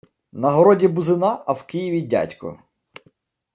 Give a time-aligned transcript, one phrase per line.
[0.31, 2.59] На городі бузина, а в Києві дядько.